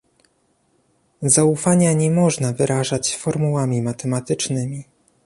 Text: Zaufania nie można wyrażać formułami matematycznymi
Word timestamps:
Zaufania 1.21 1.93
nie 1.93 2.11
można 2.11 2.53
wyrażać 2.53 3.15
formułami 3.17 3.81
matematycznymi 3.81 4.85